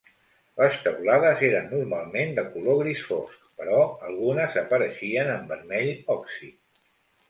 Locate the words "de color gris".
2.41-3.05